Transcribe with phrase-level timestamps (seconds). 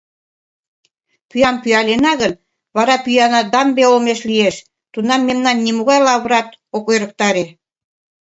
[1.29, 2.33] Пӱям пӱялена гын,
[2.75, 4.55] вара пӱяна дамбе олмеш лиеш,
[4.93, 7.45] тунам мемнам нимогай лавырат ок ӧрыктаре.